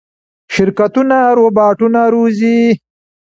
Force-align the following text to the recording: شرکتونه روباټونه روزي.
شرکتونه 0.53 1.17
روباټونه 1.37 2.01
روزي. 2.13 2.59